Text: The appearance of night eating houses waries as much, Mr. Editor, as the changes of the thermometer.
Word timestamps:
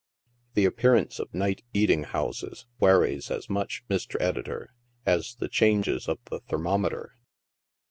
The 0.55 0.65
appearance 0.65 1.19
of 1.19 1.31
night 1.31 1.61
eating 1.75 2.05
houses 2.05 2.65
waries 2.79 3.29
as 3.29 3.51
much, 3.51 3.83
Mr. 3.87 4.19
Editor, 4.19 4.73
as 5.05 5.35
the 5.35 5.47
changes 5.47 6.07
of 6.07 6.17
the 6.31 6.39
thermometer. 6.39 7.13